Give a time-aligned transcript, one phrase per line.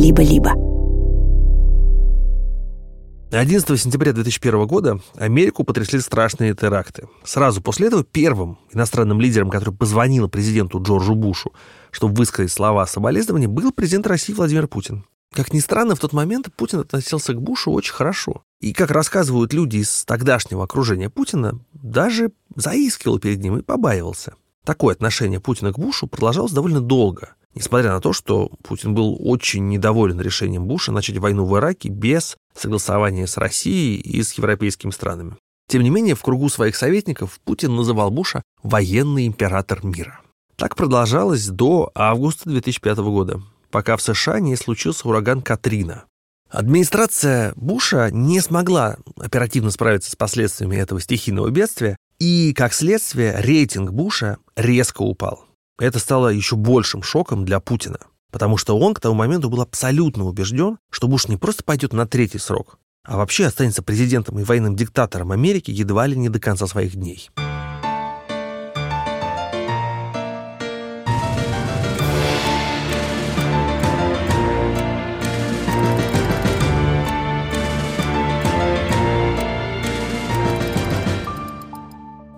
[0.00, 0.52] либо-либо.
[3.32, 7.06] 11 сентября 2001 года Америку потрясли страшные теракты.
[7.22, 11.52] Сразу после этого первым иностранным лидером, который позвонил президенту Джорджу Бушу,
[11.92, 15.04] чтобы высказать слова соболезнования, был президент России Владимир Путин.
[15.32, 18.42] Как ни странно, в тот момент Путин относился к Бушу очень хорошо.
[18.60, 24.34] И, как рассказывают люди из тогдашнего окружения Путина, даже заискивал перед ним и побаивался.
[24.64, 29.68] Такое отношение Путина к Бушу продолжалось довольно долго– Несмотря на то, что Путин был очень
[29.68, 35.36] недоволен решением Буша начать войну в Ираке без согласования с Россией и с европейскими странами.
[35.68, 40.20] Тем не менее, в кругу своих советников Путин называл Буша «военный император мира».
[40.56, 46.04] Так продолжалось до августа 2005 года, пока в США не случился ураган Катрина.
[46.50, 53.92] Администрация Буша не смогла оперативно справиться с последствиями этого стихийного бедствия, и, как следствие, рейтинг
[53.92, 55.46] Буша резко упал.
[55.80, 60.26] Это стало еще большим шоком для Путина, потому что он к тому моменту был абсолютно
[60.26, 64.76] убежден, что Буш не просто пойдет на третий срок, а вообще останется президентом и военным
[64.76, 67.30] диктатором Америки едва ли не до конца своих дней.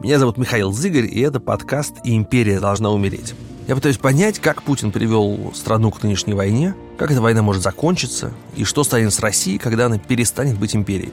[0.03, 3.37] Меня зовут Михаил Зыгорь, и это подкаст «И империя должна умереть».
[3.69, 8.33] Я пытаюсь понять, как Путин привел страну к нынешней войне, как эта война может закончиться,
[8.57, 11.13] и что станет с Россией, когда она перестанет быть империей.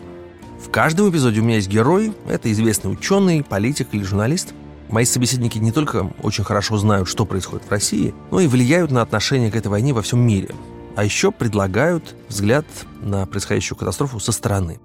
[0.60, 4.56] В каждом эпизоде у меня есть герой, это известный ученый, политик или журналист.
[4.90, 9.04] Мои собеседники не только очень хорошо знают, что происходит в России, но и влияют на
[9.04, 10.50] отношение к этой войне во всем мире.
[10.96, 12.66] А еще предлагают взгляд
[13.04, 14.80] на происходящую катастрофу со стороны.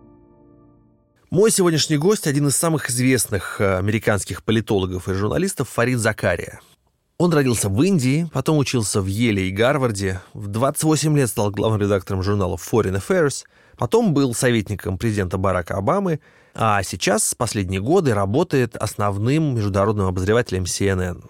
[1.30, 6.60] Мой сегодняшний гость– один из самых известных э, американских политологов и журналистов Фарид Закария.
[7.18, 11.80] Он родился в Индии, потом учился в Еле и Гарварде, в 28 лет стал главным
[11.80, 13.44] редактором журнала Foreign Affairs,
[13.76, 16.20] потом был советником президента Барака Обамы,
[16.54, 21.24] а сейчас, последние годы, работает основным международным обозревателем CNN.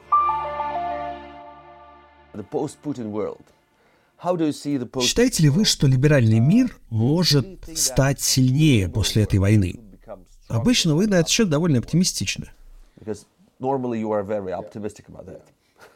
[5.03, 9.84] Считаете ли вы, что либеральный мир может стать сильнее после этой войны?
[10.49, 12.47] Обычно вы на этот счет довольно оптимистичны.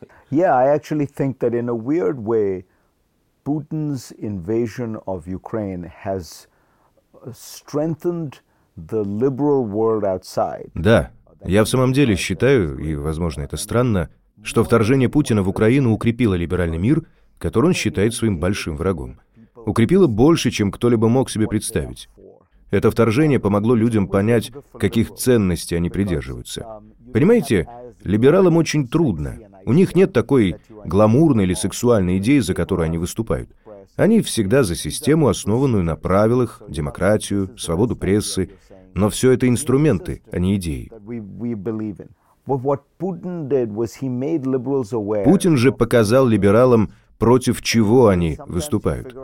[0.30, 2.64] yeah, I actually think that in a weird way,
[3.44, 6.46] Putin's invasion of Ukraine has
[7.32, 8.40] strengthened
[8.76, 10.70] the liberal world outside.
[10.74, 11.10] Да,
[11.44, 14.10] я в самом деле считаю, и, возможно, это странно,
[14.42, 17.02] что вторжение Путина в Украину укрепило либеральный мир,
[17.38, 19.20] который он считает своим большим врагом.
[19.54, 22.08] Укрепило больше, чем кто-либо мог себе представить.
[22.70, 26.66] Это вторжение помогло людям понять, каких ценностей они придерживаются.
[27.12, 27.66] Понимаете,
[28.04, 29.38] либералам очень трудно.
[29.64, 33.50] У них нет такой гламурной или сексуальной идеи, за которую они выступают.
[33.96, 38.50] Они всегда за систему, основанную на правилах, демократию, свободу прессы.
[38.94, 40.90] Но все это инструменты, а не идеи.
[45.24, 49.14] Путин же показал либералам, против чего они выступают.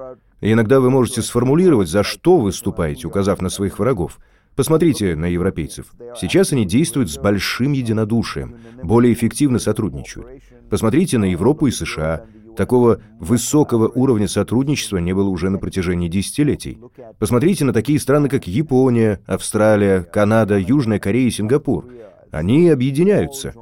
[0.40, 4.18] И иногда вы можете сформулировать, за что выступаете, указав на своих врагов.
[4.56, 5.94] Посмотрите на европейцев.
[6.20, 10.26] Сейчас они действуют с большим единодушием, более эффективно сотрудничают.
[10.70, 12.24] Посмотрите на Европу и США.
[12.56, 16.78] Такого высокого уровня сотрудничества не было уже на протяжении десятилетий.
[17.18, 21.88] Посмотрите на такие страны, как Япония, Австралия, Канада, Южная Корея и Сингапур.
[22.30, 23.54] Они объединяются.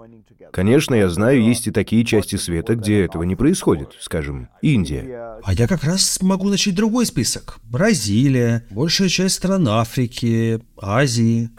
[0.50, 5.38] Конечно, я знаю, есть и такие части света, где этого не происходит, скажем, Индия.
[5.42, 7.58] А я как раз могу начать другой список.
[7.64, 11.50] Бразилия, большая часть стран Африки, Азии.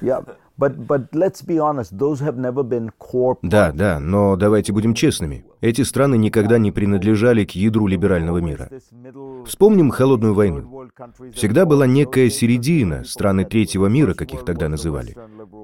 [3.42, 5.46] Да, да, но давайте будем честными.
[5.62, 8.70] Эти страны никогда не принадлежали к ядру либерального мира.
[9.48, 10.90] Вспомним холодную войну.
[11.34, 15.16] Всегда была некая середина, страны третьего мира, как их тогда называли.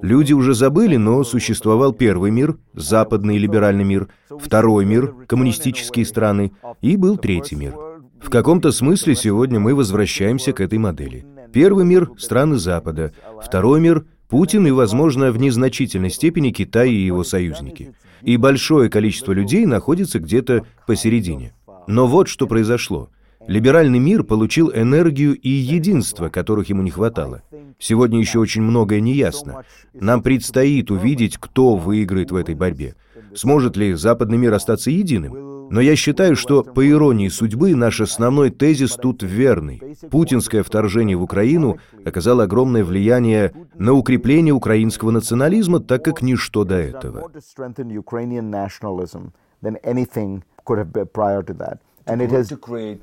[0.01, 6.51] Люди уже забыли, но существовал первый мир, западный либеральный мир, второй мир, коммунистические страны,
[6.81, 7.75] и был третий мир.
[8.19, 11.25] В каком-то смысле сегодня мы возвращаемся к этой модели.
[11.53, 17.23] Первый мир– страны Запада, второй мир– Путин и, возможно, в незначительной степени Китай и его
[17.23, 17.95] союзники.
[18.21, 21.53] И большое количество людей находится где-то посередине.
[21.87, 23.09] Но вот что произошло.
[23.47, 27.41] Либеральный мир получил энергию и единство, которых ему не хватало.
[27.79, 29.63] Сегодня еще очень многое не ясно.
[29.93, 32.95] Нам предстоит увидеть, кто выиграет в этой борьбе.
[33.33, 35.33] Сможет ли западный мир остаться единым?
[35.69, 39.81] Но я считаю, что, по иронии судьбы, наш основной тезис тут верный.
[40.09, 46.75] Путинское вторжение в Украину оказало огромное влияние на укрепление украинского национализма, так как ничто до
[46.75, 47.31] этого.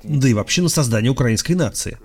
[0.03, 1.97] Да и вообще на создание украинской нации.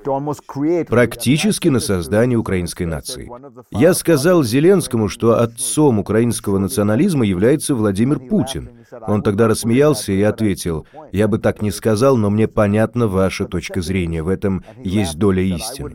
[0.85, 3.31] Практически на создание украинской нации.
[3.71, 8.71] Я сказал Зеленскому, что отцом украинского национализма является Владимир Путин.
[9.07, 13.81] Он тогда рассмеялся и ответил, «Я бы так не сказал, но мне понятна ваша точка
[13.81, 15.91] зрения, в этом есть доля истины».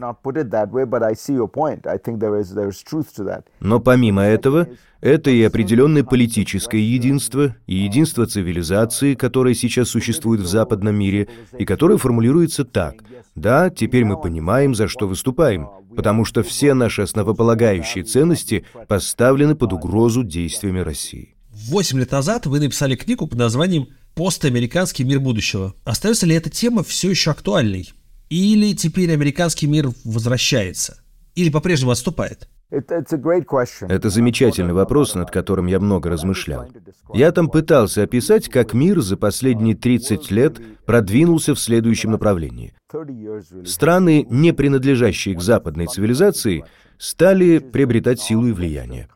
[3.60, 4.68] Но помимо этого,
[5.02, 11.28] это и определенное политическое единство, и единство цивилизации, которое сейчас существует в западном мире,
[11.58, 12.96] и которое формулируется так.
[13.36, 19.74] Да, теперь мы понимаем, за что выступаем, потому что все наши основополагающие ценности поставлены под
[19.74, 21.37] угрозу действиями России.
[21.66, 25.74] Восемь лет назад вы написали книгу под названием «Постамериканский мир будущего».
[25.86, 27.92] Остается ли эта тема все еще актуальной?
[28.30, 31.02] Или теперь американский мир возвращается?
[31.36, 32.48] Или по-прежнему отступает?
[32.70, 36.68] Это замечательный вопрос, над которым я много размышлял.
[37.14, 42.74] Я там пытался описать, как мир за последние 30 лет продвинулся в следующем направлении.
[43.66, 46.66] Страны, не принадлежащие к западной цивилизации,
[46.98, 49.08] стали приобретать силу и влияние.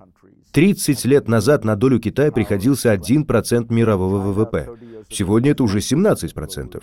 [0.51, 4.69] 30 лет назад на долю Китая приходился 1% мирового ВВП.
[5.09, 6.81] Сегодня это уже 17%.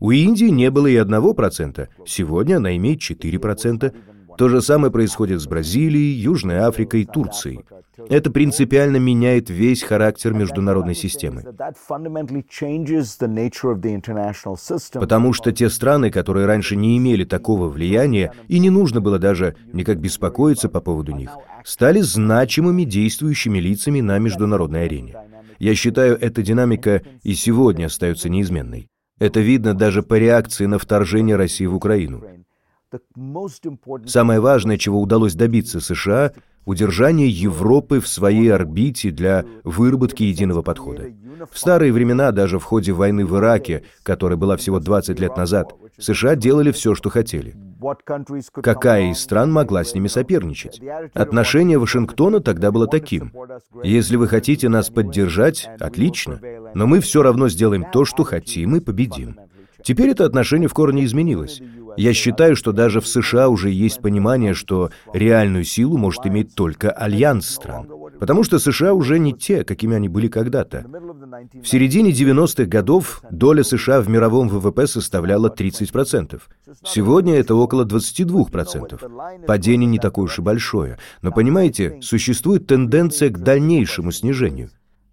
[0.00, 1.88] У Индии не было и 1%.
[2.06, 3.92] Сегодня она имеет 4%.
[4.38, 7.64] То же самое происходит с Бразилией, Южной Африкой, Турцией.
[8.08, 11.42] Это принципиально меняет весь характер международной системы.
[14.92, 19.56] Потому что те страны, которые раньше не имели такого влияния, и не нужно было даже
[19.72, 21.30] никак беспокоиться по поводу них,
[21.64, 25.16] стали значимыми действующими лицами на международной арене.
[25.58, 28.86] Я считаю, эта динамика и сегодня остается неизменной.
[29.18, 32.22] Это видно даже по реакции на вторжение России в Украину.
[34.06, 36.32] Самое важное, чего удалось добиться США,
[36.64, 41.06] удержание Европы в своей орбите для выработки единого подхода.
[41.50, 45.74] В старые времена, даже в ходе войны в Ираке, которая была всего 20 лет назад,
[45.98, 47.56] США делали все, что хотели.
[48.54, 50.80] Какая из стран могла с ними соперничать?
[51.14, 53.32] Отношение Вашингтона тогда было таким.
[53.82, 56.40] Если вы хотите нас поддержать, отлично,
[56.74, 59.36] но мы все равно сделаем то, что хотим и победим.
[59.82, 61.60] Теперь это отношение в корне изменилось.
[61.96, 66.90] Я считаю, что даже в США уже есть понимание, что реальную силу может иметь только
[66.90, 67.88] альянс стран.
[68.20, 70.84] Потому что США уже не те, какими они были когда-то.
[71.54, 76.40] В середине 90-х годов доля США в мировом ВВП составляла 30%.
[76.84, 79.46] Сегодня это около 22%.
[79.46, 80.98] Падение не такое уж и большое.
[81.22, 84.70] Но понимаете, существует тенденция к дальнейшему снижению.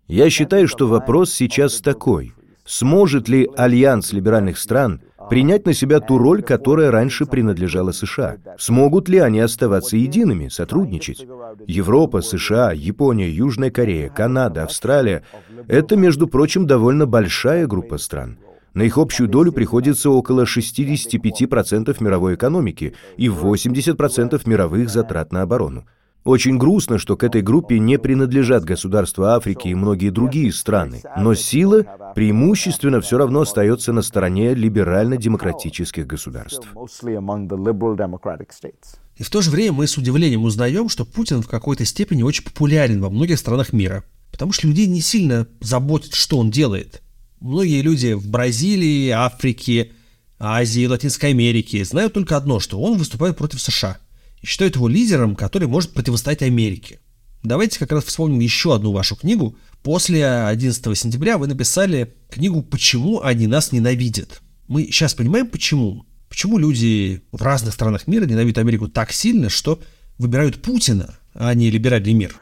[0.08, 2.34] Я считаю, что вопрос сейчас такой.
[2.66, 8.38] Сможет ли альянс либеральных стран принять на себя ту роль, которая раньше принадлежала США?
[8.58, 11.28] Смогут ли они оставаться едиными, сотрудничать?
[11.68, 15.24] Европа, США, Япония, Южная Корея, Канада, Австралия–
[15.68, 18.40] это, между прочим, довольно большая группа стран.
[18.74, 25.86] На их общую долю приходится около 65% мировой экономики и 80% мировых затрат на оборону.
[26.26, 31.36] Очень грустно, что к этой группе не принадлежат государства Африки и многие другие страны, но
[31.36, 31.86] сила
[32.16, 36.68] преимущественно все равно остается на стороне либерально-демократических государств.
[39.18, 42.44] И в то же время мы с удивлением узнаем, что Путин в какой-то степени очень
[42.44, 47.04] популярен во многих странах мира, потому что людей не сильно заботит, что он делает.
[47.40, 49.92] Многие люди в Бразилии, Африке,
[50.40, 54.00] Азии, Латинской Америке знают только одно, что он выступает против США–
[54.42, 57.00] и считают его лидером, который может противостоять Америке.
[57.44, 59.56] Давайте как раз вспомним еще одну вашу книгу.
[59.84, 64.42] После 11 сентября вы написали книгу «Почему они нас ненавидят».
[64.68, 66.06] Мы сейчас понимаем, почему.
[66.28, 69.80] Почему люди в разных странах мира ненавидят Америку так сильно, что
[70.18, 72.36] выбирают Путина, а не либеральный мир?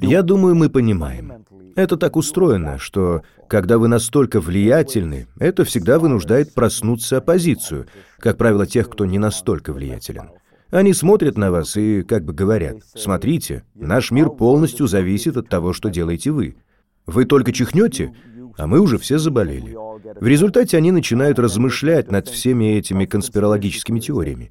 [0.00, 1.44] Я думаю, мы понимаем.
[1.74, 7.86] Это так устроено, что когда вы настолько влиятельны, это всегда вынуждает проснуться оппозицию,
[8.18, 10.30] как правило, тех, кто не настолько влиятелен.
[10.72, 15.74] Они смотрят на вас и как бы говорят, смотрите, наш мир полностью зависит от того,
[15.74, 16.56] что делаете вы.
[17.04, 18.14] Вы только чихнете,
[18.56, 19.76] а мы уже все заболели.
[20.20, 24.50] В результате они начинают размышлять над всеми этими конспирологическими теориями.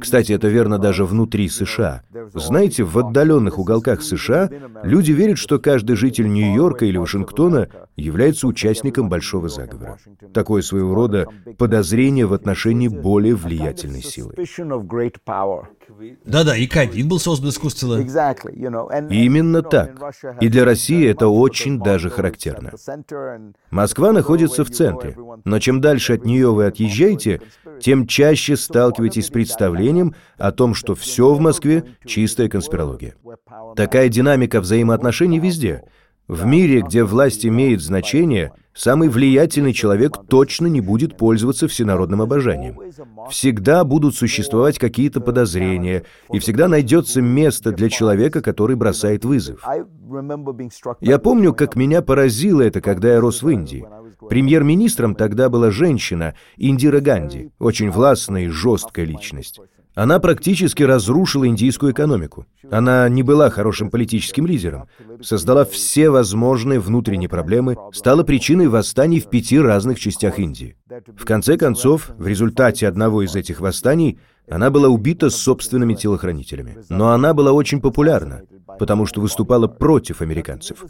[0.00, 2.02] Кстати, это верно даже внутри США.
[2.34, 4.48] Знаете, в отдаленных уголках США
[4.82, 9.98] люди верят, что каждый житель Нью-Йорка или Вашингтона является участником большого заговора.
[10.32, 11.26] Такое своего рода
[11.58, 14.34] подозрение в отношении более влиятельной силы.
[16.24, 18.00] Да-да, и ковид был создан искусственно.
[19.10, 20.14] Именно так.
[20.40, 22.72] И для России это очень даже характерно.
[23.70, 27.40] Москва находится в центре, но чем дальше от нее вы отъезжаете,
[27.80, 33.14] тем чаще сталкиваетесь с представлением о том, что все в Москве— чистая конспирология.
[33.76, 35.82] Такая динамика взаимоотношений везде.
[36.28, 42.78] В мире, где власть имеет значение, самый влиятельный человек точно не будет пользоваться всенародным обожанием.
[43.30, 49.64] Всегда будут существовать какие-то подозрения, и всегда найдется место для человека, который бросает вызов.
[51.00, 53.86] Я помню, как меня поразило это, когда я рос в Индии.
[54.28, 59.60] Премьер-министром тогда была женщина, Индира Ганди, очень властная и жесткая личность.
[59.94, 62.46] Она практически разрушила индийскую экономику.
[62.70, 64.88] Она не была хорошим политическим лидером,
[65.20, 70.76] создала все возможные внутренние проблемы, стала причиной восстаний в пяти разных частях Индии.
[71.16, 74.18] В конце концов, в результате одного из этих восстаний
[74.50, 76.78] она была убита собственными телохранителями.
[76.88, 78.42] Но она была очень популярна,
[78.78, 80.84] потому что выступала против американцев.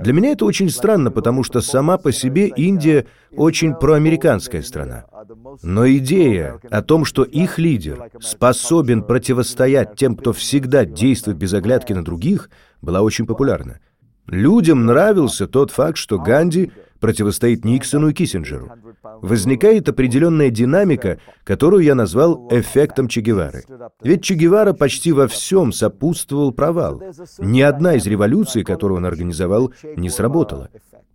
[0.00, 5.04] Для меня это очень странно, потому что сама по себе Индия очень проамериканская страна.
[5.62, 11.92] Но идея о том, что их лидер способен противостоять тем, кто всегда действует без оглядки
[11.92, 12.50] на других,
[12.82, 13.80] была очень популярна.
[14.26, 18.72] Людям нравился тот факт, что Ганди противостоит Никсону и Киссинджеру.
[19.20, 23.64] Возникает определенная динамика, которую я назвал эффектом Че Гевары.
[24.02, 27.02] Ведь Че Гевара почти во всем сопутствовал провал.
[27.38, 30.70] Ни одна из революций, которую он организовал, не сработала.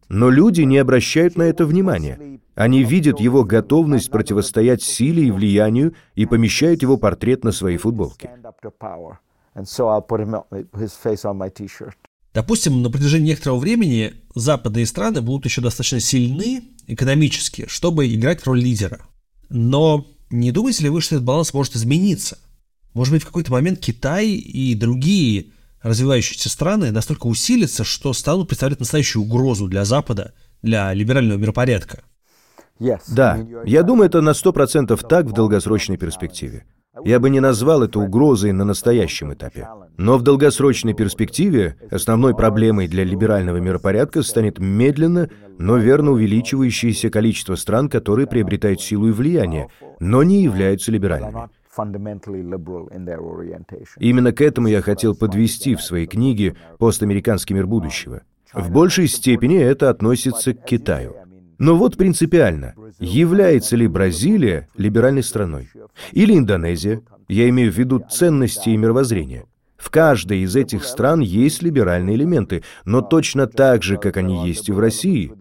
[0.09, 2.39] Но люди не обращают на это внимания.
[2.55, 8.31] Они видят его готовность противостоять силе и влиянию и помещают его портрет на своей футболке.
[12.33, 18.61] Допустим, на протяжении некоторого времени западные страны будут еще достаточно сильны экономически, чтобы играть роль
[18.61, 19.01] лидера.
[19.49, 22.39] Но не думаете ли вы, что этот баланс может измениться?
[22.93, 25.51] Может быть, в какой-то момент Китай и другие
[25.81, 32.03] развивающиеся страны настолько усилятся, что станут представлять настоящую угрозу для Запада, для либерального миропорядка?
[33.07, 36.65] Да, я думаю, это на 100% так в долгосрочной перспективе.
[37.03, 39.67] Я бы не назвал это угрозой на настоящем этапе.
[39.97, 47.55] Но в долгосрочной перспективе основной проблемой для либерального миропорядка станет медленно, но верно увеличивающееся количество
[47.55, 49.69] стран, которые приобретают силу и влияние,
[49.99, 51.49] но не являются либеральными.
[53.99, 58.21] Именно к этому я хотел подвести в своей книге «Постамериканский мир будущего».
[58.53, 61.15] В большей степени это относится к Китаю.
[61.59, 65.69] Но вот принципиально, является ли Бразилия либеральной страной?
[66.11, 67.01] Или Индонезия?
[67.27, 69.45] Я имею в виду ценности и мировоззрение.
[69.77, 74.69] В каждой из этих стран есть либеральные элементы, но точно так же, как они есть
[74.69, 75.31] и в России.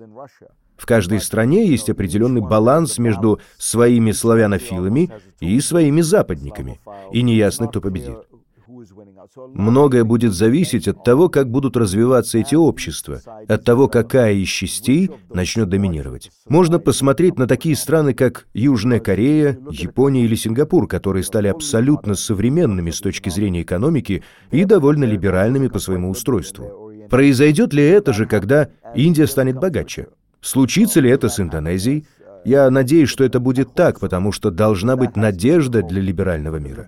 [0.78, 6.80] В каждой стране есть определенный баланс между своими славянофилами и своими западниками,
[7.12, 8.16] и неясно, кто победит.
[9.54, 15.10] Многое будет зависеть от того, как будут развиваться эти общества, от того, какая из частей
[15.30, 16.30] начнет доминировать.
[16.48, 22.90] Можно посмотреть на такие страны, как Южная Корея, Япония или Сингапур, которые стали абсолютно современными
[22.90, 26.92] с точки зрения экономики и довольно либеральными по своему устройству.
[27.10, 30.08] Произойдет ли это же, когда Индия станет богаче?
[30.40, 32.06] Случится ли это с Индонезией?
[32.44, 36.86] Я надеюсь, что это будет так, потому что должна быть надежда для либерального мира.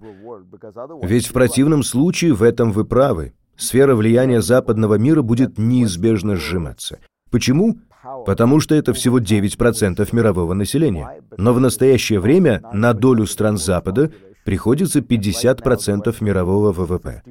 [1.03, 3.33] Ведь в противном случае в этом вы правы.
[3.57, 6.99] Сфера влияния западного мира будет неизбежно сжиматься.
[7.31, 7.79] Почему?
[8.25, 11.21] Потому что это всего 9% мирового населения.
[11.37, 14.11] Но в настоящее время на долю стран Запада
[14.45, 17.23] приходится 50% мирового ВВП.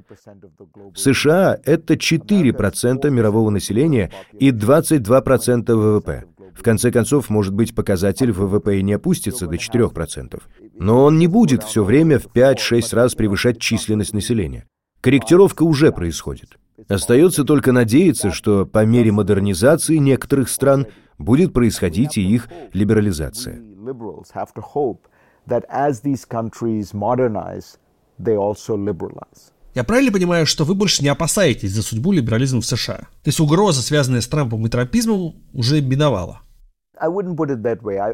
[0.96, 6.26] США– это 4% мирового населения и 22% ВВП.
[6.56, 10.42] В конце концов, может быть, показатель ВВП и не опустится до 4%.
[10.76, 14.66] Но он не будет все время в 5-6 раз превышать численность населения.
[15.02, 16.58] Корректировка уже происходит.
[16.88, 20.88] Остается только надеяться, что по мере модернизации некоторых стран
[21.18, 23.62] будет происходить и их либерализация.
[29.76, 32.98] Я правильно понимаю, что вы больше не опасаетесь за судьбу либерализма в США?
[32.98, 36.42] То есть угроза, связанная с Трампом и трампизмом, уже миновала?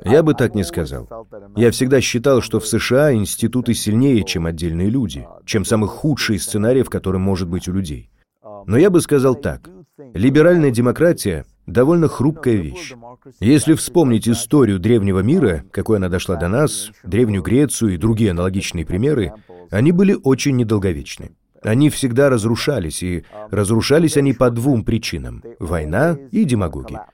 [0.06, 1.10] Я бы так не сказал.
[1.56, 6.84] Я всегда считал, что в США институты сильнее, чем отдельные люди, чем самый худший сценарий,
[6.84, 8.12] в котором может быть у людей.
[8.68, 9.70] Но я бы сказал так.
[10.14, 12.94] Либеральная демократия— довольно хрупкая вещь.
[13.40, 18.86] Если вспомнить историю древнего мира, какой она дошла до нас, Древнюю Грецию и другие аналогичные
[18.86, 19.34] примеры,
[19.72, 21.32] они были очень недолговечны.
[21.64, 27.08] Они всегда разрушались, и разрушались они по двум причинам— война и демагогия.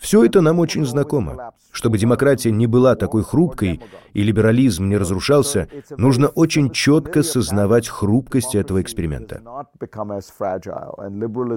[0.00, 1.52] Все это нам очень знакомо.
[1.72, 3.80] Чтобы демократия не была такой хрупкой
[4.14, 9.40] и либерализм не разрушался, нужно очень четко сознавать хрупкость этого эксперимента.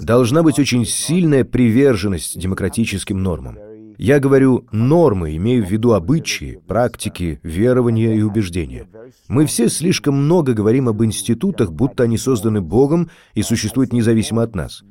[0.01, 3.57] Должна быть очень сильная приверженность демократическим нормам.
[3.97, 8.87] Я говорю «нормы», имею в виду обычаи, практики, верования и убеждения.
[9.27, 14.55] Мы все слишком много говорим об институтах, будто они созданы Богом и существуют независимо от
[14.55, 14.83] нас.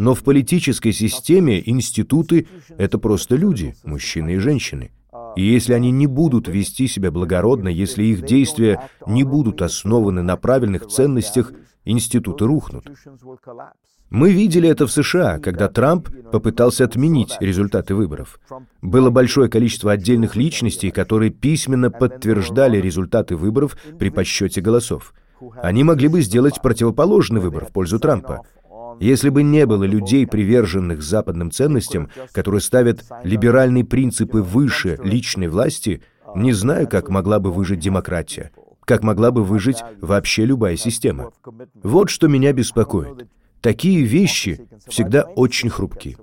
[0.00, 4.92] Но в политической системе институты— это просто люди, мужчины и женщины.
[5.36, 10.38] И если они не будут вести себя благородно, если их действия не будут основаны на
[10.38, 11.52] правильных ценностях,
[11.84, 12.86] институты рухнут.
[14.08, 18.40] Мы видели это в США, когда Трамп попытался отменить результаты выборов.
[18.80, 25.12] Было большое количество отдельных личностей, которые письменно подтверждали результаты выборов при подсчете голосов.
[25.62, 28.46] Они могли бы сделать противоположный выбор в пользу Трампа.
[29.00, 36.02] Если бы не было людей, приверженных западным ценностям, которые ставят либеральные принципы выше личной власти,
[36.36, 38.50] не знаю, как могла бы выжить демократия,
[38.84, 41.32] как могла бы выжить вообще любая система.
[41.82, 43.26] Вот что меня беспокоит.
[43.62, 46.18] Такие вещи всегда очень хрупкие.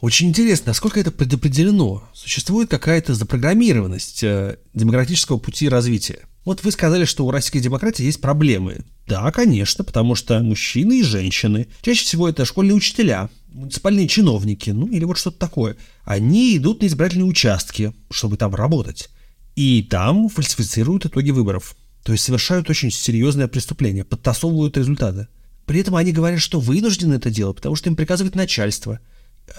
[0.00, 2.02] Очень интересно, насколько это предопределено.
[2.14, 6.20] Существует какая-то запрограммированность э, демократического пути развития.
[6.46, 8.86] Вот вы сказали, что у российской демократии есть проблемы.
[9.06, 14.86] Да, конечно, потому что мужчины и женщины, чаще всего это школьные учителя, муниципальные чиновники, ну
[14.86, 19.10] или вот что-то такое, они идут на избирательные участки, чтобы там работать.
[19.54, 21.76] И там фальсифицируют итоги выборов.
[22.04, 25.28] То есть совершают очень серьезное преступление, подтасовывают результаты.
[25.66, 28.98] При этом они говорят, что вынуждены это делать, потому что им приказывает начальство.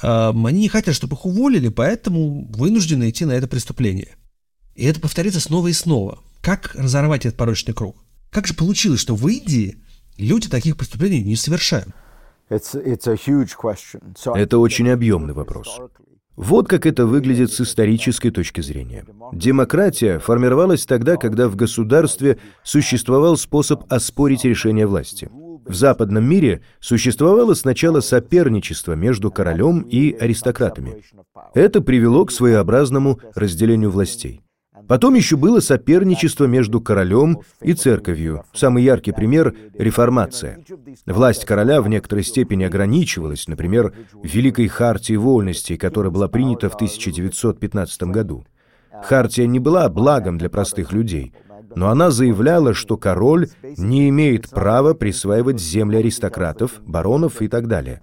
[0.02, 4.16] А они не хотят, чтобы их уволили, поэтому вынуждены идти на это преступление.
[4.76, 6.20] И это повторится снова и снова.
[6.42, 7.98] Как разорвать этот порочный круг?
[8.30, 9.78] Как же получилось, что в Индии
[10.18, 11.90] люди таких преступлений не совершают?
[12.50, 15.80] Это очень объемный вопрос.
[16.36, 19.06] Вот как это выглядит с исторической точки зрения.
[19.34, 25.30] Демократия формировалась тогда, когда в государстве существовал способ оспорить решение власти.
[25.72, 31.02] В западном мире существовало сначала соперничество между королем и аристократами.
[31.54, 34.42] Это привело к своеобразному разделению властей.
[34.90, 38.44] Потом еще было соперничество между королем и церковью.
[38.54, 40.60] Самый яркий пример– реформация.
[41.06, 48.04] Власть короля в некоторой степени ограничивалась, например, Великой Хартией Вольностей, которая была принята в 1915
[48.04, 48.44] году.
[49.06, 51.34] Хартия не была благом для простых людей–
[51.76, 58.02] но она заявляла, что король не имеет права присваивать земли аристократов, баронов и так далее.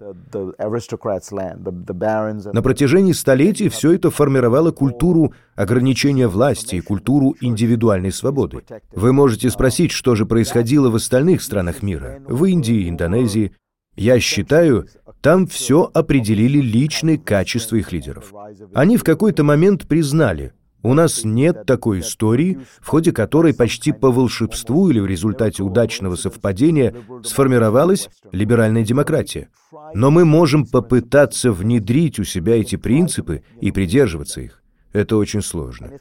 [2.53, 8.63] На протяжении столетий все это формировало культуру ограничения власти и культуру индивидуальной свободы.
[8.93, 13.53] Вы можете спросить, что же происходило в остальных странах мира, в Индии, Индонезии.
[13.95, 14.87] Я считаю,
[15.21, 18.33] там все определили личные качества их лидеров.
[18.73, 24.11] Они в какой-то момент признали, у нас нет такой истории, в ходе которой почти по
[24.11, 29.49] волшебству или в результате удачного совпадения сформировалась либеральная демократия.
[29.93, 34.63] Но мы можем попытаться внедрить у себя эти принципы и придерживаться их.
[34.93, 35.91] Это очень сложно.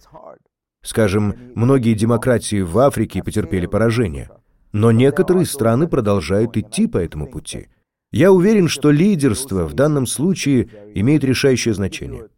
[0.82, 4.30] Скажем, многие демократии в Африке потерпели поражение,
[4.72, 7.68] но некоторые страны продолжают идти по этому пути.
[8.10, 12.28] Я уверен, что лидерство в данном случае имеет решающее значение.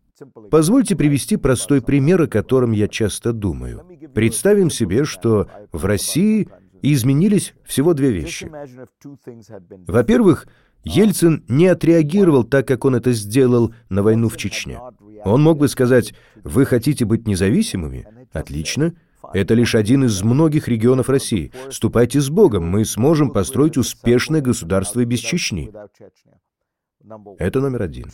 [0.51, 3.85] Позвольте привести простой пример, о котором я часто думаю.
[4.15, 6.49] Представим себе, что в России
[6.83, 8.51] изменились всего две вещи.
[9.87, 10.47] Во-первых,
[10.85, 14.81] Ельцин не отреагировал так, как он это сделал на войну в Чечне.
[15.25, 18.07] Он мог бы сказать, вы хотите быть независимыми?
[18.33, 18.95] Отлично.
[19.35, 21.53] Это лишь один из многих регионов России.
[21.71, 25.71] Ступайте с Богом, мы сможем построить успешное государство без Чечни.
[27.39, 28.07] Это номер один.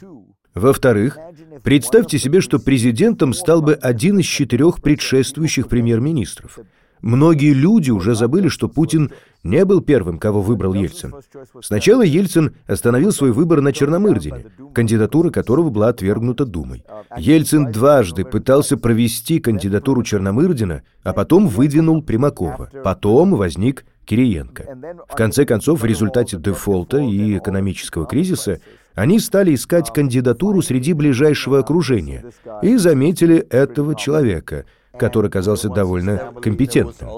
[0.57, 1.19] Во-вторых,
[1.63, 6.59] представьте себе, что президентом стал бы один из четырех предшествующих премьер-министров.
[7.03, 9.13] Многие люди уже забыли, что Путин
[9.45, 11.15] не был первым, кого выбрал Ельцин.
[11.61, 16.85] Сначала Ельцин остановил свой выбор на Черномырдине, кандидатура которого была отвергнута Думой.
[17.19, 22.71] Ельцин дважды пытался провести кандидатуру Черномырдина, а потом выдвинул Примакова.
[22.83, 24.65] Потом возник Кириенко.
[25.07, 28.61] В конце концов, в результате дефолта и экономического кризиса
[28.97, 32.25] они стали искать кандидатуру среди ближайшего окружения
[32.63, 34.65] и заметили этого человека,
[34.99, 37.11] который казался довольно компетентным.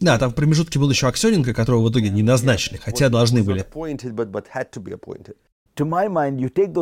[0.00, 3.66] Да, там в промежутке был еще Аксененко, которого в итоге не назначили, хотя должны были.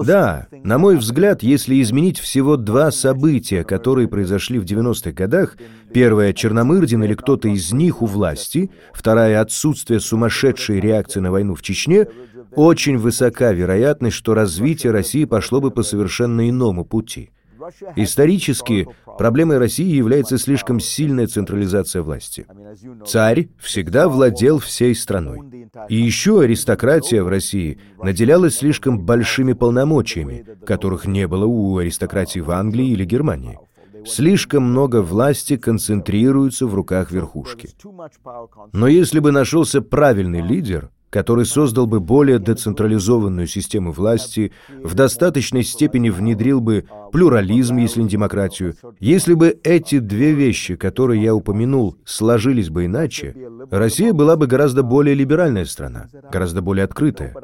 [0.07, 5.59] Да, на мой взгляд, если изменить всего два события, которые произошли в 90-х годах,
[5.93, 11.61] первое— Черномырдин или кто-то из них у власти, вторая— отсутствие сумасшедшей реакции на войну в
[11.61, 12.09] Чечне,
[12.57, 17.31] очень высока вероятность, что развитие России пошло бы по совершенно иному пути.
[17.97, 18.88] Исторически
[19.19, 22.47] проблемой России является слишком сильная централизация власти.
[23.07, 25.69] Царь всегда владел всей страной.
[25.88, 32.51] И еще аристократия в России наделялась слишком большими полномочиями, которых не было у аристократии в
[32.51, 33.59] Англии или Германии.
[34.07, 37.71] Слишком много власти концентрируется в руках верхушки.
[38.73, 45.62] Но если бы нашелся правильный лидер, который создал бы более децентрализованную систему власти, в достаточной
[45.62, 48.75] степени внедрил бы плюрализм, если не демократию.
[49.01, 53.35] Если бы эти две вещи, которые я упомянул, сложились бы иначе,
[53.71, 57.35] Россия была бы гораздо более либеральная страна, гораздо более открытая.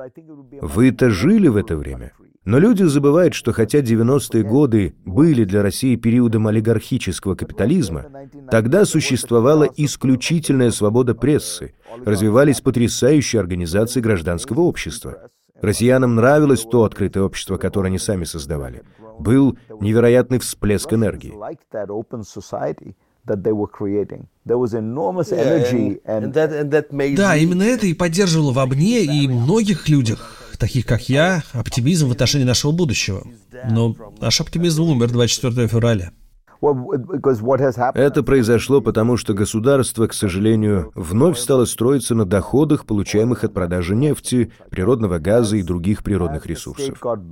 [0.61, 2.13] Вы-то жили в это время.
[2.45, 8.07] Но люди забывают, что хотя 90-е годы были для России периодом олигархического капитализма,
[8.51, 11.75] тогда существовала исключительная свобода прессы,
[12.05, 15.29] развивались потрясающие организации гражданского общества.
[15.61, 18.83] Россиянам нравилось то открытое общество, которое они сами создавали.
[19.21, 21.33] Был невероятный всплеск энергии.
[27.17, 32.13] Да, именно это и поддерживало во мне и многих людях таких как я, оптимизм в
[32.13, 33.27] отношении нашего будущего.
[33.69, 36.13] Но наш оптимизм умер 24 февраля.
[37.95, 43.97] Это произошло потому, что государство, к сожалению, вновь стало строиться на доходах, получаемых от продажи
[43.97, 46.97] нефти, природного газа и других природных ресурсов.
[47.01, 47.31] В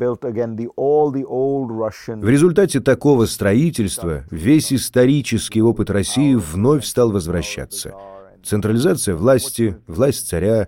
[2.28, 7.94] результате такого строительства весь исторический опыт России вновь стал возвращаться.
[8.42, 10.66] Централизация власти, власть царя,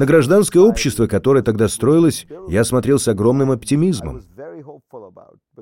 [0.00, 4.22] на гражданское общество, которое тогда строилось, я смотрел с огромным оптимизмом.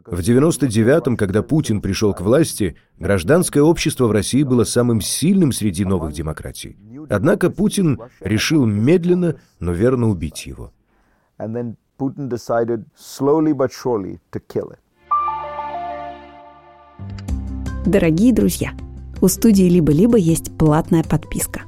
[0.07, 5.85] В 99-м, когда Путин пришел к власти, гражданское общество в России было самым сильным среди
[5.85, 6.77] новых демократий.
[7.11, 10.71] Однако Путин решил медленно, но верно убить его.
[17.85, 18.71] Дорогие друзья,
[19.21, 21.63] у студии «Либо-либо» есть платная подписка–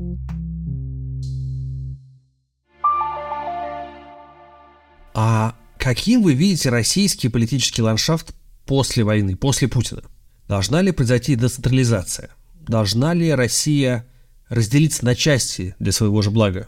[5.13, 8.33] А каким вы видите российский политический ландшафт
[8.65, 10.03] после войны, после Путина?
[10.47, 12.29] Должна ли произойти децентрализация?
[12.53, 14.05] Должна ли Россия
[14.49, 16.67] разделиться на части для своего же блага?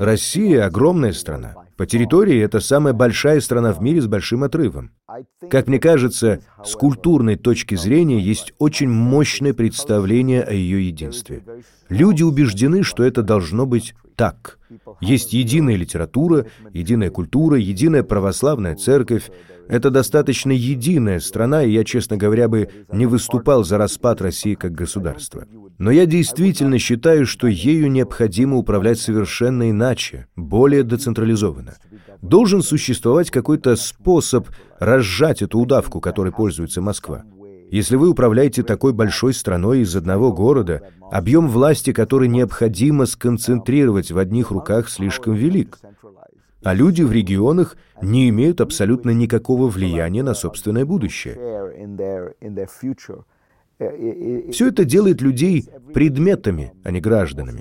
[0.00, 1.54] Россия огромная страна.
[1.76, 4.90] По территории это самая большая страна в мире с большим отрывом.
[5.48, 11.44] Как мне кажется, с культурной точки зрения есть очень мощное представление о ее единстве.
[11.88, 14.58] Люди убеждены, что это должно быть так.
[15.00, 19.30] Есть единая литература, единая культура, единая православная церковь.
[19.72, 24.72] Это достаточно единая страна, и я, честно говоря, бы не выступал за распад России как
[24.72, 25.46] государства.
[25.78, 31.76] Но я действительно считаю, что ею необходимо управлять совершенно иначе, более децентрализованно.
[32.20, 34.46] Должен существовать какой-то способ
[34.78, 37.24] разжать эту удавку, которой пользуется Москва.
[37.70, 44.18] Если вы управляете такой большой страной из одного города, объем власти, который необходимо сконцентрировать в
[44.18, 45.78] одних руках, слишком велик.
[46.64, 51.34] А люди в регионах не имеют абсолютно никакого влияния на собственное будущее.
[54.52, 57.60] Все это делает людей предметами, а не гражданами.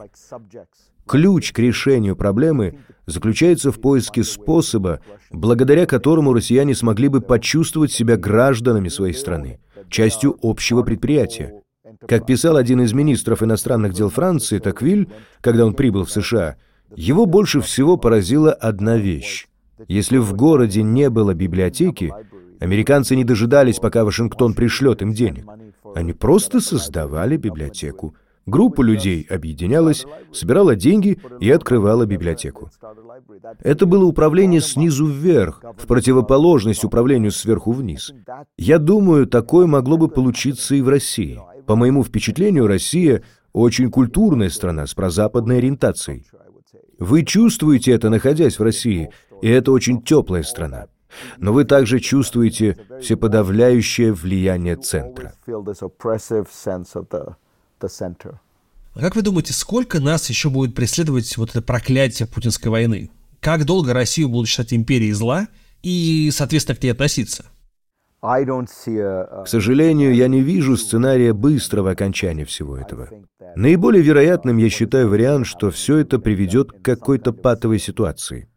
[1.07, 8.17] Ключ к решению проблемы заключается в поиске способа, благодаря которому россияне смогли бы почувствовать себя
[8.17, 9.59] гражданами своей страны–
[9.89, 11.61] частью общего предприятия.
[12.07, 15.09] Как писал один из министров иностранных дел Франции, Таквиль,
[15.41, 16.55] когда он прибыл в США,
[16.95, 19.47] его больше всего поразила одна вещь.
[19.88, 22.13] Если в городе не было библиотеки,
[22.60, 25.45] американцы не дожидались, пока Вашингтон пришлет им денег.
[25.95, 28.15] Они просто создавали библиотеку.
[28.47, 32.71] Группа людей объединялась, собирала деньги и открывала библиотеку.
[33.60, 38.12] Это было управление снизу вверх, в противоположность управлению сверху вниз.
[38.58, 41.39] Я думаю, такое могло бы получиться и в России.
[41.67, 43.21] По моему впечатлению, Россия
[43.54, 46.25] очень культурная страна с прозападной ориентацией.
[47.01, 49.09] Вы чувствуете это, находясь в России,
[49.41, 50.85] и это очень теплая страна.
[51.39, 55.33] Но вы также чувствуете всеподавляющее влияние центра.
[58.93, 63.09] Как вы думаете, сколько нас еще будет преследовать вот это проклятие путинской войны?
[63.39, 65.47] Как долго Россию будут считать империей зла
[65.81, 67.45] и, соответственно, к ней относиться?
[69.43, 73.10] К сожалению, я не вижу сценария быстрого окончания всего этого.
[73.55, 78.47] Наиболее вероятным я считаю вариант, что все это приведет к какой-то патовой ситуации.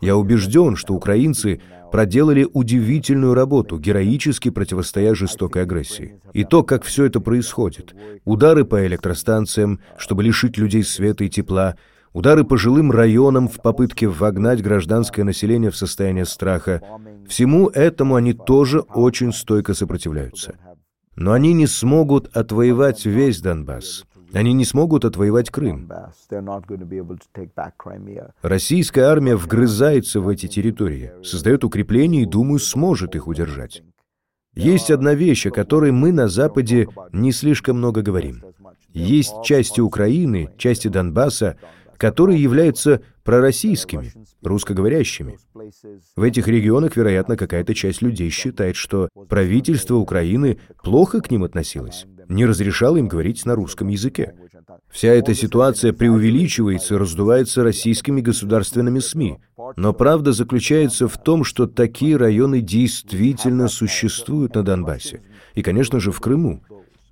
[0.00, 1.60] Я убежден, что украинцы
[1.90, 6.20] проделали удивительную работу, героически противостоя жестокой агрессии.
[6.32, 7.94] И то, как все это происходит.
[8.24, 11.76] Удары по электростанциям, чтобы лишить людей света и тепла,
[12.14, 16.80] удары по жилым районам в попытке вогнать гражданское население в состояние страха.
[17.28, 20.54] Всему этому они тоже очень стойко сопротивляются.
[21.16, 24.04] Но они не смогут отвоевать весь Донбасс.
[24.32, 25.88] Они не смогут отвоевать Крым.
[28.42, 33.82] Российская армия вгрызается в эти территории, создает укрепления и, думаю, сможет их удержать.
[34.54, 38.42] Есть одна вещь, о которой мы на Западе не слишком много говорим.
[38.92, 41.56] Есть части Украины, части Донбасса,
[41.98, 45.38] которые являются пророссийскими, русскоговорящими.
[46.16, 52.06] В этих регионах, вероятно, какая-то часть людей считает, что правительство Украины плохо к ним относилось,
[52.28, 54.34] не разрешало им говорить на русском языке.
[54.90, 59.38] Вся эта ситуация преувеличивается и раздувается российскими государственными СМИ.
[59.76, 65.22] Но правда заключается в том, что такие районы действительно существуют на Донбассе.
[65.54, 66.62] И, конечно же, в Крыму.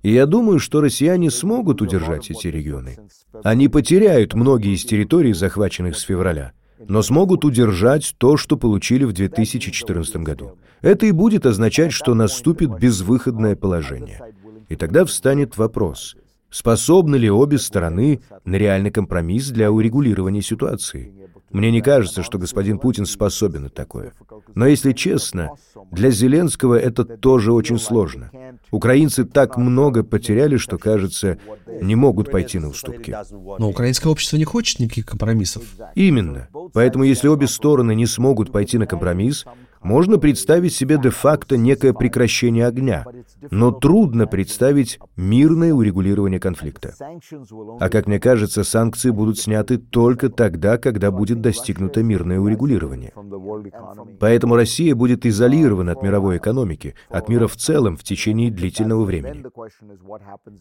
[0.03, 2.97] И я думаю, что россияне смогут удержать эти регионы.
[3.41, 6.51] Они потеряют многие из территорий, захваченных с февраля,
[6.87, 10.57] но смогут удержать то, что получили в 2014 году.
[10.81, 14.19] Это и будет означать, что наступит безвыходное положение.
[14.67, 16.17] И тогда встанет вопрос,
[16.49, 21.13] способны ли обе стороны на реальный компромисс для урегулирования ситуации.
[21.51, 24.11] Мне не кажется, что господин Путин способен на такое.
[24.55, 25.51] Но если честно,
[25.91, 28.31] для Зеленского это тоже очень сложно.
[28.73, 31.37] Украинцы так много потеряли, что, кажется,
[31.79, 33.15] не могут пойти на уступки.
[33.59, 35.61] Но украинское общество не хочет никаких компромиссов.
[35.93, 36.47] Именно.
[36.73, 39.45] Поэтому если обе стороны не смогут пойти на компромисс,
[39.83, 43.05] можно представить себе де-факто некое прекращение огня,
[43.51, 46.95] но трудно представить мирное урегулирование конфликта.
[47.79, 53.13] А как мне кажется, санкции будут сняты только тогда, когда будет достигнуто мирное урегулирование.
[54.19, 59.43] Поэтому Россия будет изолирована от мировой экономики, от мира в целом в течение длительного времени.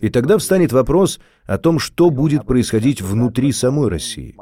[0.00, 4.37] И тогда встанет вопрос о том, что будет происходить внутри самой России.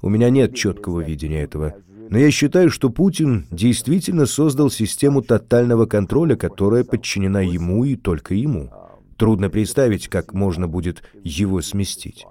[0.00, 1.74] У меня нет четкого видения этого.
[2.08, 8.34] Но я считаю, что Путин действительно создал систему тотального контроля, которая подчинена ему и только
[8.34, 8.70] ему.
[9.16, 12.26] Трудно представить, как можно будет его сместить.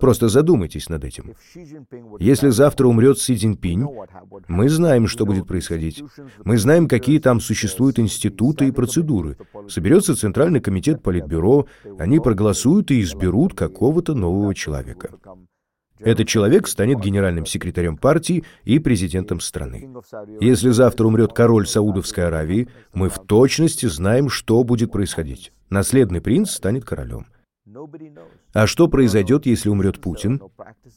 [0.00, 1.34] Просто задумайтесь над этим.
[2.18, 3.86] Если завтра умрет Си Цзиньпинь,
[4.46, 6.02] мы знаем, что будет происходить.
[6.44, 9.36] Мы знаем, какие там существуют институты и процедуры.
[9.68, 11.66] Соберется Центральный комитет Политбюро,
[11.98, 15.10] они проголосуют и изберут какого-то нового человека.
[16.00, 19.88] Этот человек станет генеральным секретарем партии и президентом страны.
[20.40, 25.52] Если завтра умрет король Саудовской Аравии, мы в точности знаем, что будет происходить.
[25.70, 27.26] Наследный принц станет королем.
[28.54, 30.40] А что произойдет, если умрет Путин?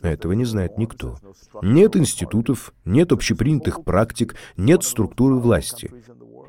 [0.01, 1.17] Этого не знает никто.
[1.61, 5.91] Нет институтов, нет общепринятых практик, нет структуры власти.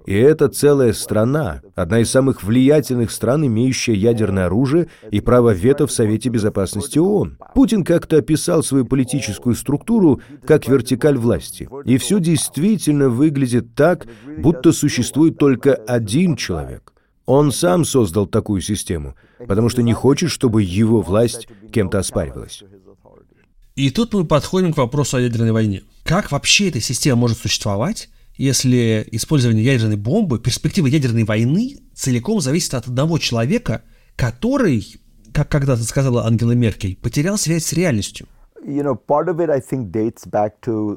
[0.07, 5.87] И это целая страна, одна из самых влиятельных стран, имеющая ядерное оружие и право вето
[5.87, 7.39] в Совете Безопасности ООН.
[7.55, 11.69] Путин как-то описал свою политическую структуру как вертикаль власти.
[11.85, 14.07] И все действительно выглядит так,
[14.39, 16.93] будто существует только один человек.
[17.25, 19.15] Он сам создал такую систему,
[19.47, 22.65] потому что не хочет, чтобы его власть кем-то оспаривалась.
[23.77, 25.83] И тут мы подходим к вопросу о ядерной войне.
[26.05, 28.11] Как вообще эта система может существовать,
[28.43, 33.83] если использование ядерной бомбы, перспектива ядерной войны целиком зависит от одного человека,
[34.17, 34.85] который,
[35.33, 38.27] как когда-то сказала Ангела Меркель, потерял связь с реальностью.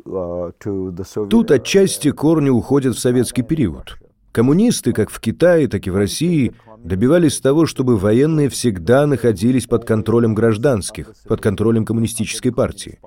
[0.07, 3.97] Uh, Тут отчасти корни уходят в советский период.
[4.31, 6.51] Коммунисты, как в Китае, так и в России,
[6.83, 12.97] добивались того, чтобы военные всегда находились под контролем гражданских, под контролем коммунистической партии.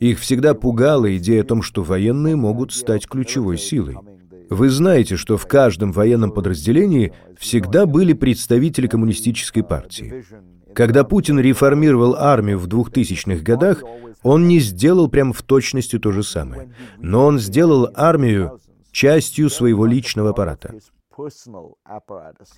[0.00, 3.96] Их всегда пугала идея о том, что военные могут стать ключевой силой.
[4.48, 10.24] Вы знаете, что в каждом военном подразделении всегда были представители коммунистической партии.
[10.74, 13.84] Когда Путин реформировал армию в 2000-х годах,
[14.22, 16.72] он не сделал прямо в точности то же самое.
[16.98, 18.58] Но он сделал армию
[18.92, 20.74] частью своего личного аппарата.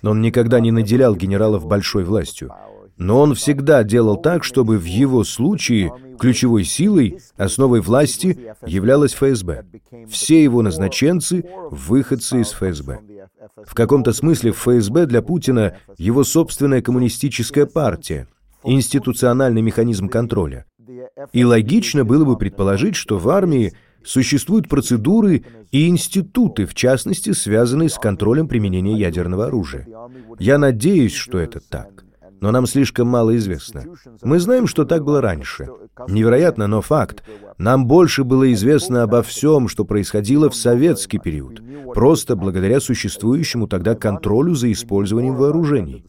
[0.01, 2.51] Но он никогда не наделял генералов большой властью.
[2.97, 9.65] Но он всегда делал так, чтобы в его случае ключевой силой, основой власти являлась ФСБ.
[10.07, 12.99] Все его назначенцы– выходцы из ФСБ.
[13.65, 18.27] В каком-то смысле ФСБ для Путина– его собственная коммунистическая партия,
[18.63, 20.65] институциональный механизм контроля.
[21.31, 27.89] И логично было бы предположить, что в армии существуют процедуры и институты, в частности, связанные
[27.89, 29.87] с контролем применения ядерного оружия.
[30.39, 32.03] Я надеюсь, что это так.
[32.43, 33.85] Но нам слишком мало известно.
[34.21, 35.69] Мы знаем, что так было раньше.
[36.09, 37.23] Невероятно, но факт.
[37.57, 41.61] Нам больше было известно обо всем, что происходило в советский период,
[41.93, 46.05] просто благодаря существующему тогда контролю за использованием вооружений.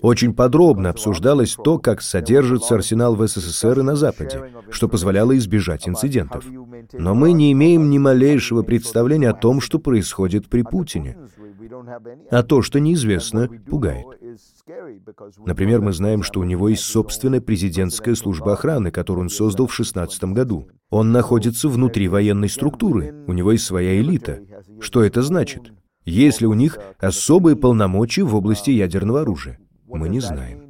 [0.00, 5.86] Очень подробно обсуждалось то, как содержится арсенал в СССР и на Западе, что позволяло избежать
[5.86, 6.46] инцидентов.
[6.94, 11.18] Но мы не имеем ни малейшего представления о том, что происходит при Путине.
[12.30, 14.06] А то, что неизвестно, пугает.
[15.46, 19.76] Например, мы знаем, что у него есть собственная президентская служба охраны, которую он создал в
[19.76, 20.68] 2016 году.
[20.90, 24.40] Он находится внутри военной структуры, у него есть своя элита.
[24.80, 25.72] Что это значит?
[26.04, 29.58] Есть ли у них особые полномочия в области ядерного оружия?
[29.86, 30.62] Мы не знаем.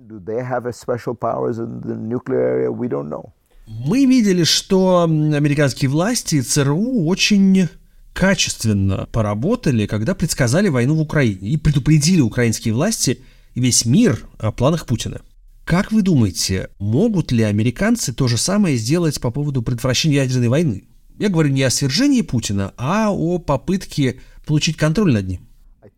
[3.66, 7.68] Мы видели, что американские власти и ЦРУ очень
[8.12, 13.20] качественно поработали, когда предсказали войну в Украине и предупредили украинские власти
[13.54, 15.22] и весь мир о планах Путина.
[15.64, 20.84] Как вы думаете, могут ли американцы то же самое сделать по поводу предотвращения ядерной войны?
[21.18, 25.48] Я говорю не о свержении Путина, а о попытке получить контроль над ним.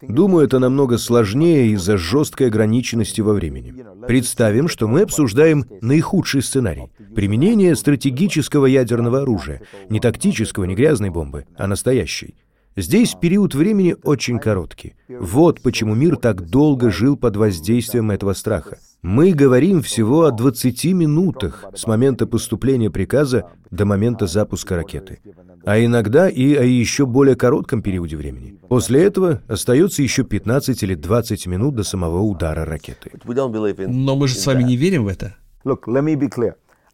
[0.03, 3.75] Думаю, это намного сложнее из-за жесткой ограниченности во времени.
[4.07, 11.47] Представим, что мы обсуждаем наихудший сценарий– применение стратегического ядерного оружия, не тактического, не грязной бомбы,
[11.57, 12.35] а настоящей.
[12.79, 14.97] Здесь период времени очень короткий.
[15.09, 18.77] Вот почему мир так долго жил под воздействием этого страха.
[19.01, 25.21] Мы говорим всего о 20 минутах с момента поступления приказа до момента запуска ракеты.
[25.65, 28.59] А иногда и о еще более коротком периоде времени.
[28.69, 33.11] После этого остается еще 15 или 20 минут до самого удара ракеты.
[33.89, 35.35] Но мы же с вами не верим в это.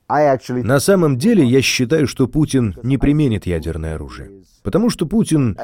[0.08, 4.42] На самом деле, я считаю, что Путин не применит ядерное оружие.
[4.62, 5.56] Потому что Путин...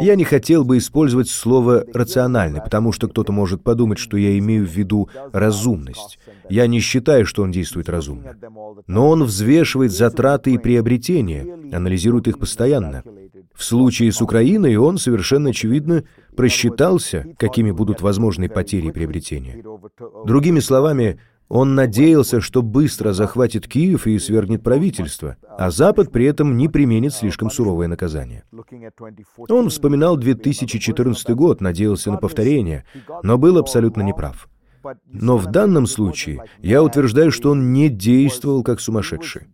[0.00, 4.66] Я не хотел бы использовать слово «рациональный», потому что кто-то может подумать, что я имею
[4.66, 6.18] в виду разумность.
[6.48, 8.34] Я не считаю, что он действует разумно.
[8.86, 13.04] Но он взвешивает затраты и приобретения, анализирует их постоянно.
[13.54, 16.04] В случае с Украиной он совершенно очевидно
[16.36, 19.62] просчитался, какими будут возможны потери и приобретения.
[20.26, 21.18] Другими словами,
[21.48, 27.14] он надеялся, что быстро захватит Киев и свергнет правительство, а Запад при этом не применит
[27.14, 28.44] слишком суровое наказание.
[29.48, 32.84] Он вспоминал 2014 год, надеялся на повторение,
[33.22, 34.48] но был абсолютно неправ.
[35.06, 39.48] Но в данном случае я утверждаю, что он не действовал как сумасшедший.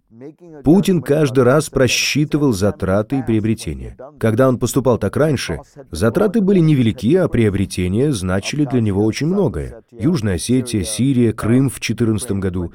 [0.64, 3.96] Путин каждый раз просчитывал затраты и приобретения.
[4.18, 9.82] Когда он поступал так раньше, затраты были невелики, а приобретения значили для него очень многое.
[9.90, 12.72] Южная Осетия, Сирия, Крым в 2014 году.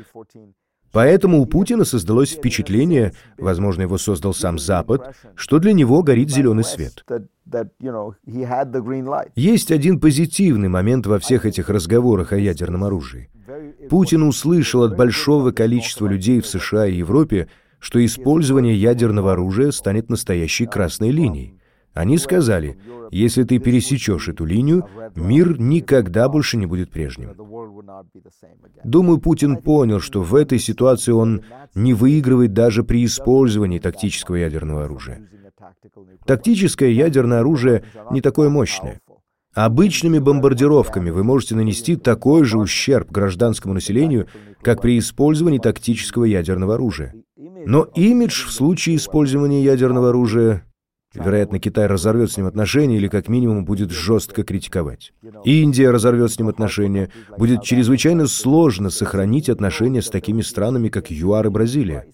[0.92, 6.64] Поэтому у Путина создалось впечатление, возможно, его создал сам Запад, что для него горит зеленый
[6.64, 7.06] свет.
[9.36, 13.30] Есть один позитивный момент во всех этих разговорах о ядерном оружии.
[13.90, 17.48] Путин услышал от большого количества людей в США и Европе,
[17.80, 21.54] что использование ядерного оружия станет настоящей красной линией.
[21.94, 22.78] Они сказали,
[23.12, 27.32] если ты пересечешь эту линию, мир никогда больше не будет прежним.
[28.84, 34.86] Думаю, Путин понял, что в этой ситуации он не выигрывает даже при использовании тактического ядерного
[34.86, 35.28] оружия.
[36.26, 39.02] Тактическое ядерное оружие не такое мощное.
[39.58, 44.28] Обычными бомбардировками вы можете нанести такой же ущерб гражданскому населению,
[44.62, 47.16] как при использовании тактического ядерного оружия.
[47.66, 50.64] Но имидж в случае использования ядерного оружия
[51.16, 55.14] Вероятно, Китай разорвет с ним отношения или как минимум будет жестко критиковать.
[55.44, 57.10] Индия разорвет с ним отношения.
[57.36, 62.06] Будет чрезвычайно сложно сохранить отношения с такими странами, как ЮАР и Бразилия.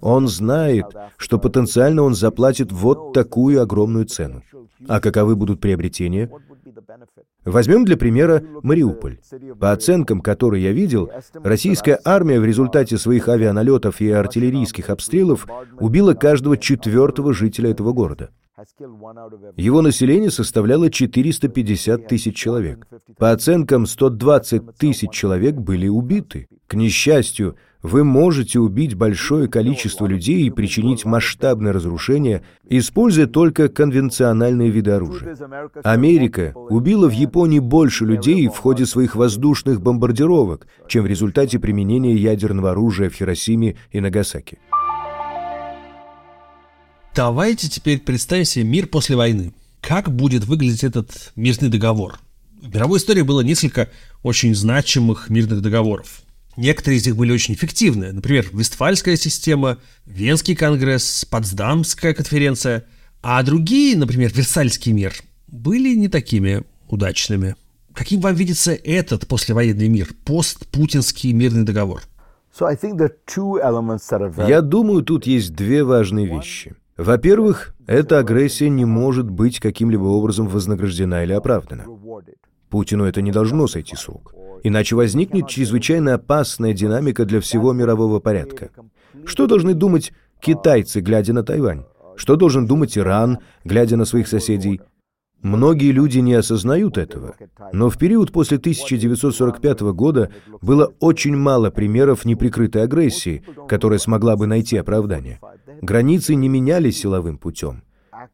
[0.00, 4.42] Он знает, что потенциально он заплатит вот такую огромную цену.
[4.88, 6.30] А каковы будут приобретения?
[7.44, 9.18] Возьмем для примера Мариуполь.
[9.58, 15.46] По оценкам, которые я видел, российская армия в результате своих авианалетов и артиллерийских обстрелов
[15.78, 18.30] убила каждого четвертого жителя этого города.
[19.56, 22.86] Его население составляло 450 тысяч человек.
[23.18, 26.48] По оценкам, 120 тысяч человек были убиты.
[26.68, 34.70] К несчастью, вы можете убить большое количество людей и причинить масштабное разрушение, используя только конвенциональные
[34.70, 35.36] виды оружия.
[35.82, 42.14] Америка убила в Японии больше людей в ходе своих воздушных бомбардировок, чем в результате применения
[42.14, 44.58] ядерного оружия в Хиросиме и Нагасаки.
[47.14, 49.52] Давайте теперь представим себе мир после войны.
[49.80, 52.18] Как будет выглядеть этот мирный договор?
[52.62, 53.90] В мировой истории было несколько
[54.22, 56.22] очень значимых мирных договоров.
[56.56, 58.12] Некоторые из них были очень эффективны.
[58.12, 62.84] Например, Вестфальская система, Венский конгресс, Потсдамская конференция.
[63.22, 65.14] А другие, например, Версальский мир,
[65.46, 67.56] были не такими удачными.
[67.94, 72.02] Каким вам видится этот послевоенный мир, постпутинский мирный договор?
[74.46, 76.74] Я думаю, тут есть две важные вещи.
[76.98, 81.84] Во-первых, эта агрессия не может быть каким-либо образом вознаграждена или оправдана.
[82.68, 84.34] Путину это не должно сойти с рук.
[84.62, 88.70] Иначе возникнет чрезвычайно опасная динамика для всего мирового порядка.
[89.24, 91.84] Что должны думать китайцы, глядя на Тайвань?
[92.16, 94.80] Что должен думать Иран, глядя на своих соседей?
[95.40, 97.34] Многие люди не осознают этого,
[97.72, 104.46] но в период после 1945 года было очень мало примеров неприкрытой агрессии, которая смогла бы
[104.46, 105.40] найти оправдание.
[105.80, 107.82] Границы не менялись силовым путем.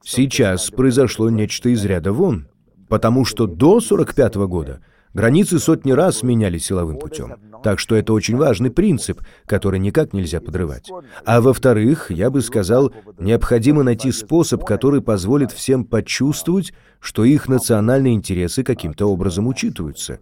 [0.05, 2.49] Сейчас произошло нечто из ряда вон,
[2.89, 4.81] потому что до 1945 года
[5.15, 7.35] Границы сотни раз менялись силовым путем.
[7.63, 10.91] Так что это очень важный принцип, который никак нельзя подрывать.
[11.25, 18.15] А во-вторых, я бы сказал, необходимо найти способ, который позволит всем почувствовать, что их национальные
[18.15, 20.21] интересы каким-то образом учитываются.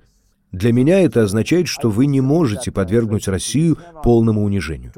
[0.52, 4.92] Для меня это означает, что вы не можете подвергнуть Россию полному унижению.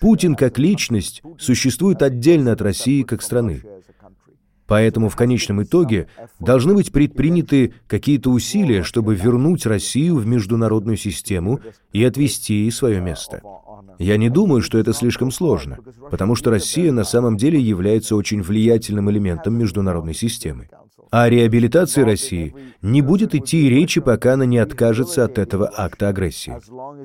[0.00, 3.62] Путин как личность существует отдельно от России как страны.
[4.70, 6.06] Поэтому в конечном итоге
[6.38, 11.58] должны быть предприняты какие-то усилия, чтобы вернуть Россию в международную систему
[11.92, 13.42] и отвести ей свое место.
[13.98, 18.42] Я не думаю, что это слишком сложно, потому что Россия на самом деле является очень
[18.42, 20.68] влиятельным элементом международной системы.
[21.10, 26.54] О реабилитации России не будет идти речи, пока она не откажется от этого акта агрессии.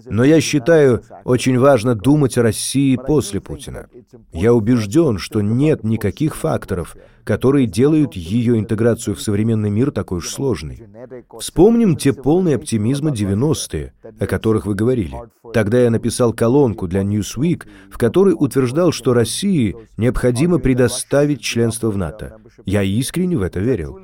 [0.06, 3.88] Но я считаю, очень важно думать о России после Путина.
[4.32, 6.96] Я убежден, что нет никаких факторов,
[7.26, 10.84] которые делают ее интеграцию в современный мир такой уж сложной.
[11.40, 15.16] Вспомним те полные оптимизма 90-е, о которых вы говорили.
[15.54, 21.98] Тогда я написал колонку для Newsweek, в которой утверждал, что России необходимо предоставить членство в
[21.98, 22.38] НАТО.
[22.66, 24.00] Я искренне в это верил.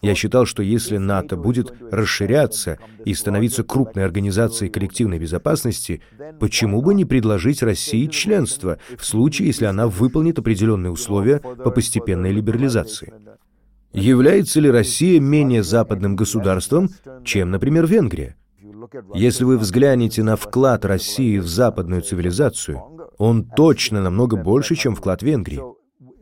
[0.00, 6.02] Я считал, что если НАТО будет расширяться и становиться крупной организацией коллективной безопасности,
[6.40, 11.70] почему бы не предложить России членство в случае, если она выполнит определенные условия по
[12.02, 13.12] постепенной либерализации?
[13.92, 16.88] Является ли Россия менее западным государством,
[17.24, 18.36] чем, например, Венгрия?
[19.14, 22.82] Если вы взглянете на вклад России в западную цивилизацию,
[23.18, 25.60] он точно намного больше, чем вклад Венгрии.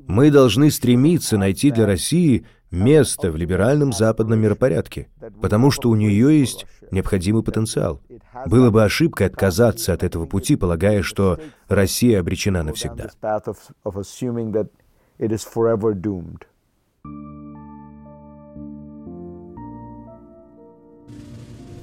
[0.06, 5.08] Мы должны стремиться найти для России место в либеральном западном миропорядке,
[5.40, 8.00] потому что у нее есть необходимый потенциал.
[8.46, 13.10] Было бы ошибкой отказаться от этого пути, полагая, что Россия обречена навсегда.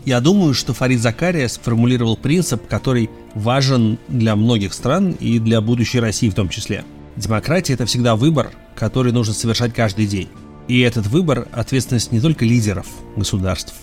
[0.06, 6.00] Я думаю, что Фарид Закария сформулировал принцип, который важен для многих стран и для будущей
[6.00, 6.86] России в том числе.
[7.18, 10.30] Демократия– это всегда выбор, который нужно совершать каждый день.
[10.68, 13.76] И этот выбор– ответственность не только лидеров государств,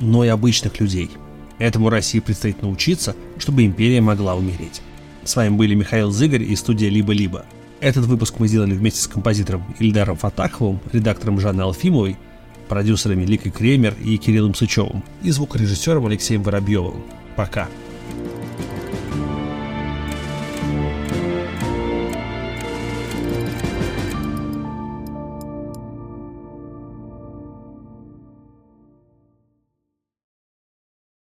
[0.00, 1.10] но и обычных людей.
[1.58, 4.80] Этому России предстоит научиться, чтобы империя могла умереть.
[5.22, 7.44] С вами были Михаил Зыгорь и студия «Либо-либо».
[7.80, 12.16] Этот выпуск мы сделали вместе с композитором Ильдаром Фатаховым, редактором Жанной Алфимовой,
[12.68, 17.04] продюсерами Ликой Кремер и Кириллом Сычевым и звукорежиссером Алексеем Воробьевым.
[17.36, 17.68] Пока.